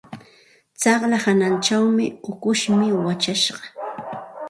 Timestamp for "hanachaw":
1.23-1.85